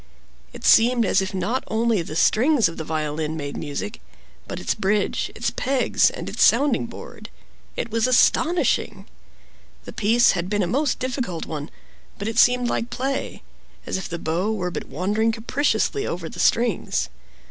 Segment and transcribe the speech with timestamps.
[0.51, 4.01] It seemed as if not only the strings of the violin made music,
[4.47, 7.29] but its bridge, its pegs, and its sounding board.
[7.75, 9.05] It was astonishing!
[9.85, 11.69] The piece had been a most difficult one;
[12.17, 17.09] but it seemed like play—as if the bow were but wandering capriciously over the strings.